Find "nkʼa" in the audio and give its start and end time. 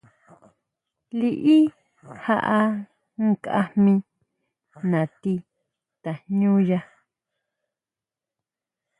3.27-3.59